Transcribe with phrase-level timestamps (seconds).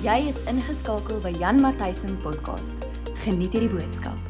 [0.00, 2.72] Jy is ingeskakel by Jan Matthysen podcast.
[3.20, 4.29] Geniet hierdie boodskap.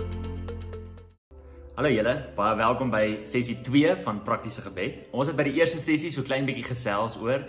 [1.81, 4.99] Hallo julle, baie welkom by sessie 2 van praktiese gebed.
[5.17, 7.47] Ons het by die eerste sessie so klein bietjie gesels oor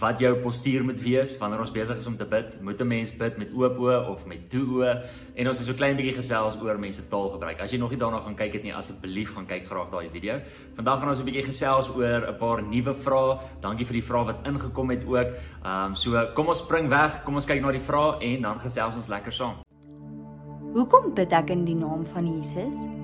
[0.00, 2.54] wat jou postuur moet wees wanneer ons besig is om te bid.
[2.64, 4.94] Moet 'n mens bid met oop oë of met toe oë?
[5.36, 7.60] En ons het so klein bietjie gesels oor mense taalgebruik.
[7.60, 10.40] As jy nog nie daarna gaan kyk het nie, asseblief gaan kyk graag daai video.
[10.76, 13.38] Vandag gaan ons 'n bietjie gesels oor 'n paar nuwe vrae.
[13.60, 15.28] Dankie vir die vrae wat ingekom het ook.
[15.62, 18.58] Ehm um, so kom ons spring weg, kom ons kyk na die vrae en dan
[18.58, 19.56] gesels ons lekker saam.
[20.72, 23.03] Hoekom bid ek in die naam van Jesus?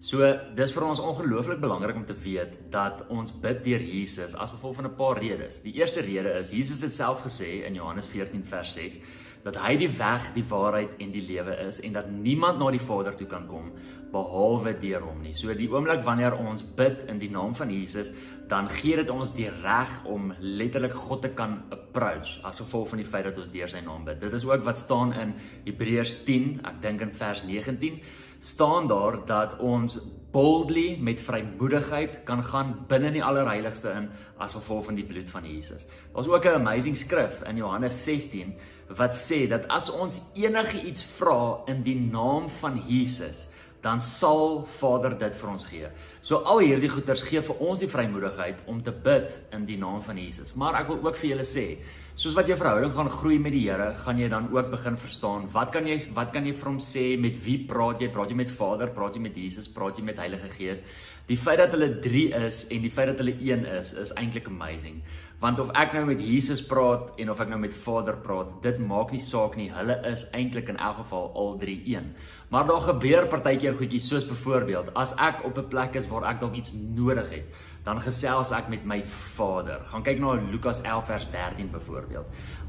[0.00, 0.24] So
[0.56, 4.78] dis vir ons ongelooflik belangrik om te weet dat ons bid deur Jesus as gevolg
[4.78, 5.60] van 'n paar redes.
[5.60, 9.00] Die eerste rede is Jesus het self gesê in Johannes 14 vers 6
[9.44, 12.80] dat hy die weg, die waarheid en die lewe is en dat niemand na die
[12.80, 13.72] Vader toe kan kom
[14.12, 15.34] behalwe deur hom nie.
[15.34, 18.10] So die oomblik wanneer ons bid in die naam van Jesus,
[18.48, 22.98] dan gee dit ons die reg om letterlik God te kan approach as gevolg van
[22.98, 24.20] die feit dat ons deur sy naam bid.
[24.20, 25.34] Dit is ook wat staan in
[25.64, 28.00] Hebreërs 10, ek dink in vers 19
[28.40, 34.54] staan daar dat ons boldly met vrymoedigheid kan gaan binne in die allerheiligste in as
[34.54, 35.86] gevolg van die bloed van Jesus.
[36.14, 38.54] Daar's ook 'n amazing skrif in Johannes 16
[38.88, 43.48] wat sê dat as ons enige iets vra in die naam van Jesus,
[43.80, 45.88] dan sal Vader dit vir ons gee.
[46.20, 50.02] So al hierdie goeters gee vir ons die vrymoedigheid om te bid in die naam
[50.02, 50.54] van Jesus.
[50.54, 51.78] Maar ek wil ook vir julle sê,
[52.20, 55.46] soos wat jou verhouding gaan groei met die Here, gaan jy dan ook begin verstaan
[55.54, 58.10] wat kan jy wat kan jy vir hom sê, met wie praat jy?
[58.12, 60.84] Praat jy met Vader, praat jy met Jesus, praat jy met Heilige Gees?
[61.30, 64.50] Die feit dat hulle 3 is en die feit dat hulle 1 is, is eintlik
[64.50, 65.00] amazing.
[65.40, 68.82] Want of ek nou met Jesus praat en of ek nou met Vader praat, dit
[68.84, 69.70] maak nie saak nie.
[69.72, 72.12] Hulle is eintlik in elk geval al 3 een.
[72.52, 76.40] Maar daar gebeur partykeer goedjies soos byvoorbeeld as ek op 'n plek is waar ek
[76.44, 77.48] dalk iets nodig het
[77.84, 79.00] dan gesels ek met my
[79.36, 79.80] Vader.
[79.88, 82.09] Gaan kyk na Lukas 11 vers 13 byvoorbeeld.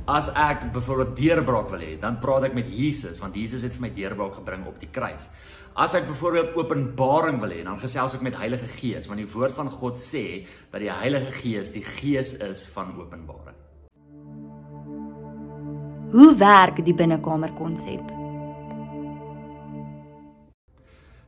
[0.10, 3.88] As ek byvoorbeeld deurbraak wil hê, dan praat ek met Jesus want Jesus het vir
[3.88, 5.30] my deurbraak gebring op die kruis.
[5.78, 9.56] As ek byvoorbeeld openbaring wil hê, dan gesels ek met Heilige Gees want die woord
[9.56, 13.58] van God sê dat die Heilige Gees die gees is van openbaring.
[16.12, 18.04] Hoe werk die binnekamer konsep?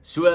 [0.03, 0.27] So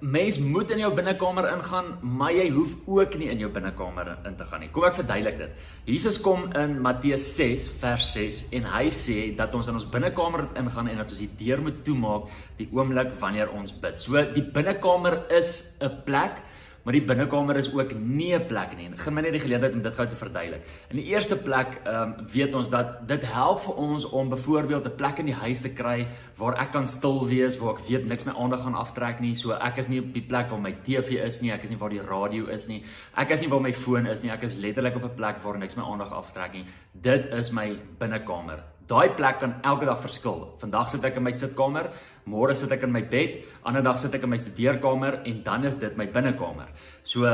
[0.00, 4.36] mens moet in jou binnekamer ingaan, maar jy hoef ook nie in jou binnekamer in
[4.36, 4.68] te gaan nie.
[4.74, 5.62] Kom ek verduidelik dit.
[5.88, 10.48] Jesus kom in Matteus 6 vers 6 en hy sê dat ons in ons binnekamer
[10.60, 14.00] ingaan en dat ons die deur moet toemaak die oomblik wanneer ons bid.
[14.02, 16.42] So die binnekamer is 'n plek
[16.86, 18.90] Maar die binnekamer is ook nie 'n plek nie.
[18.94, 20.62] Geen my net die geleentheid om dit gou te verduidelik.
[20.88, 24.86] In die eerste plek, ehm um, weet ons dat dit help vir ons om byvoorbeeld
[24.86, 28.08] 'n plek in die huis te kry waar ek kan stil wees, waar ek weet
[28.08, 29.34] niks my aandag gaan aftrek nie.
[29.34, 31.78] So ek is nie op die plek waar my TV is nie, ek is nie
[31.78, 32.82] waar die radio is nie.
[33.16, 34.30] Ek is nie waar my foon is nie.
[34.30, 36.64] Ek is letterlik op 'n plek waar niks my aandag aftrek nie.
[36.92, 38.75] Dit is my binnekamer.
[38.86, 40.44] Daai plek kan elke dag verskil.
[40.60, 41.88] Vandag sit ek in my sitkamer,
[42.30, 45.66] môre sit ek in my bed, ander dag sit ek in my studeerkamer en dan
[45.66, 46.70] is dit my binnekamer.
[47.02, 47.26] So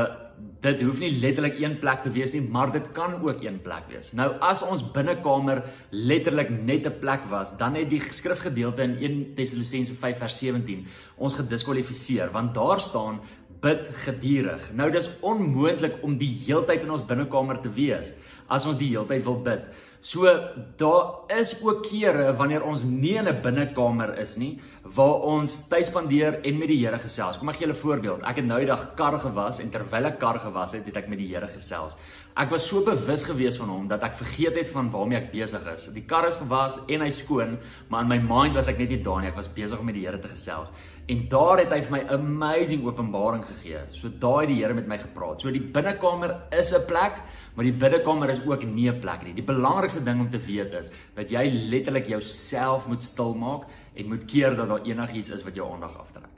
[0.65, 3.85] dit hoef nie letterlik een plek te wees nie, maar dit kan ook een plek
[3.91, 4.15] wees.
[4.17, 5.61] Nou as ons binnekamer
[5.93, 10.87] letterlik net 'n plek was, dan het die skrifgedeelte in 1 Tessalonisense 5 vers 17
[11.17, 13.21] ons gediskwalifiseer want daar staan
[13.61, 14.73] bid gedurig.
[14.73, 18.13] Nou dis onmoontlik om die heeltyd in ons binnekamer te wees
[18.47, 19.61] as ons die heeltyd wil bid.
[20.03, 20.27] So
[20.75, 25.87] daar is ook kere wanneer ons nie in 'n binnekamer is nie waar ons tyd
[25.87, 27.37] spandeer en met die Here gesels.
[27.39, 28.23] Kom ek gee julle 'n voorbeeld.
[28.27, 31.07] Ek het nou die dag kar gewas en terwyl ek kar gewas het, het ek
[31.07, 31.95] met die Here gesels.
[32.35, 35.61] Ek was so bewus gewees van hom dat ek vergeet het van waarmee ek besig
[35.75, 35.87] is.
[35.93, 37.59] Die kar is gewas en hy skoon,
[37.89, 39.29] maar in my mind was ek net nie daar nie.
[39.29, 40.71] Ek was besig om met die Here te gesels.
[41.07, 43.83] En daar het hy vir my amazing openbaring gegee.
[43.91, 45.41] So daai die Here met my gepraat.
[45.41, 47.21] So die binnekamer is 'n plek,
[47.55, 49.33] maar die binnekamer is ook nie 'n plek nie.
[49.33, 54.07] Die belangrikste ding om te weet is dat jy letterlik jouself moet stil maak en
[54.07, 56.31] moet keer dat daar enigiets is wat jou aandag aftrek.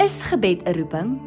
[0.00, 1.20] Is gebed 'n roeping?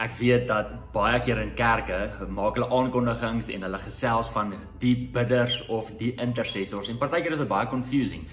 [0.00, 4.96] Ek weet dat baie keer in kerke maak hulle aankondigings en hulle gesels van die
[5.12, 8.24] bidders of die intercessors en partykeer is dit baie confusing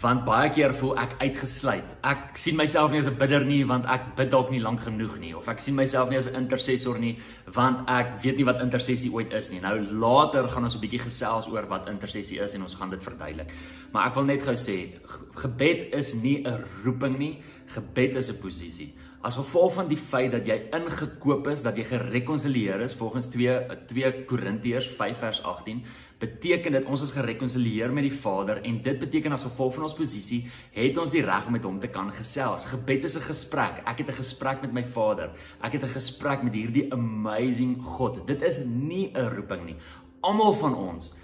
[0.00, 1.96] want baie keer voel ek uitgesluit.
[2.06, 5.18] Ek sien myself nie as 'n bidder nie want ek bid dalk nie lank genoeg
[5.18, 8.60] nie of ek sien myself nie as 'n intercessor nie want ek weet nie wat
[8.60, 9.60] intersessie ooit is nie.
[9.60, 13.02] Nou later gaan ons 'n bietjie gesels oor wat intersessie is en ons gaan dit
[13.02, 13.52] verduidelik.
[13.92, 14.88] Maar ek wil net gou sê
[15.34, 18.94] gebed is nie 'n roeping nie, gebed is 'n posisie.
[19.18, 23.78] As gevolg van die feit dat jy ingekoop is, dat jy gerekonsilieer is volgens 2
[23.90, 25.80] 2 Korintiërs 5 vers 18,
[26.22, 29.96] beteken dit ons is gerekonsilieer met die Vader en dit beteken as gevolg van ons
[29.98, 30.44] posisie
[30.76, 32.68] het ons die reg om met hom te kan gesels.
[32.70, 33.82] Gebed is 'n gesprek.
[33.86, 35.30] Ek het 'n gesprek met my Vader.
[35.62, 38.26] Ek het 'n gesprek met hierdie amazing God.
[38.26, 39.76] Dit is nie 'n roeping nie.
[40.20, 41.18] Almal van ons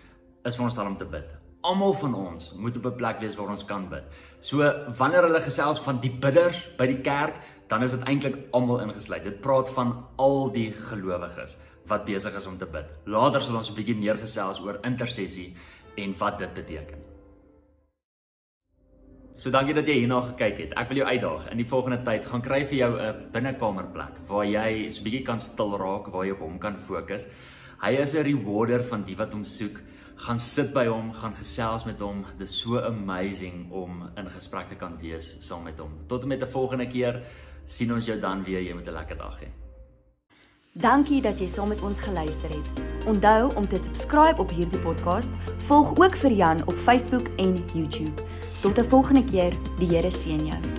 [0.45, 1.44] is veronderstel om te bid.
[1.65, 4.05] Almal van ons moet op 'n plek wees waar ons kan bid.
[4.41, 4.59] So
[4.99, 7.35] wanneer hulle gesels van die bidders by die kerk,
[7.69, 9.23] dan is dit eintlik almal ingesluit.
[9.23, 11.57] Dit praat van al die gelowiges
[11.87, 12.85] wat besig is om te bid.
[13.07, 15.57] Later sal ons 'n bietjie meer gesels oor intersessie
[15.97, 16.99] en wat dit beteken.
[19.37, 20.73] So dankie dat jy hierna gekyk het.
[20.77, 24.45] Ek wil jou uitdaag in die volgende tyd gaan kry vir jou 'n binnekamerplek waar
[24.45, 27.27] jy so 'n bietjie kan stil raak, waar jy op hom kan fokus.
[27.81, 29.81] Hy is 'n rewarder van die wat hom soek.
[30.17, 32.25] Gaan sit by hom, gaan gesels met hom.
[32.39, 35.91] Dit is so amazing om in gesprek te kan wees saam met hom.
[36.07, 37.23] Tot en met 'n volgende keer
[37.67, 38.63] sien ons jou dan weer.
[38.63, 39.49] Jy moet 'n lekker dag hê.
[40.73, 43.07] Dankie dat jy saam met ons geluister het.
[43.07, 45.31] Onthou om te subscribe op hierdie podcast.
[45.59, 48.23] Volg ook vir Jan op Facebook en YouTube.
[48.61, 49.53] Tot 'n volgende keer.
[49.79, 50.74] Die Here seën jou.